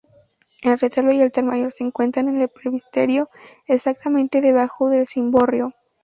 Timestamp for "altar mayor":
1.21-1.71